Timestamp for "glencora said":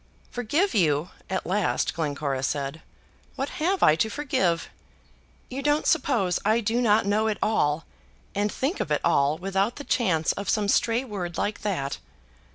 1.93-2.81